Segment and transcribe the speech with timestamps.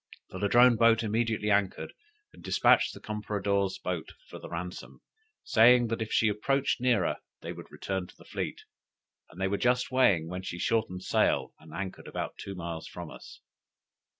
[0.31, 1.93] The Ladrone boat immediately anchored,
[2.33, 5.01] and dispatched the compradore's boat for the ransom,
[5.43, 8.61] saying, that if she approached nearer they would return to the fleet;
[9.29, 13.11] and they were just weighing when she shortened sail, and anchored about two miles from
[13.11, 13.41] us.